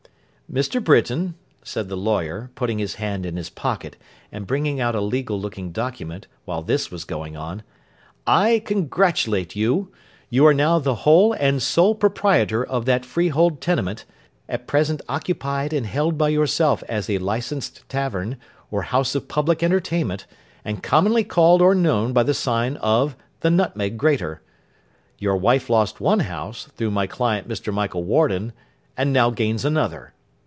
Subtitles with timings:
[0.51, 0.83] 'Mr.
[0.83, 3.95] Britain,' said the lawyer, putting his hand in his pocket,
[4.33, 7.63] and bringing out a legal looking document, while this was going on,
[8.27, 9.89] 'I congratulate you.
[10.29, 14.03] You are now the whole and sole proprietor of that freehold tenement,
[14.49, 18.35] at present occupied and held by yourself as a licensed tavern,
[18.69, 20.25] or house of public entertainment,
[20.65, 24.41] and commonly called or known by the sign of the Nutmeg Grater.
[25.17, 27.73] Your wife lost one house, through my client Mr.
[27.73, 28.51] Michael Warden;
[28.97, 30.13] and now gains another.